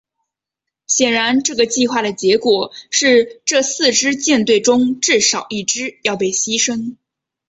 [0.87, 6.95] 显然这个计划的结果是这四支舰队中至少一支要被牺牲。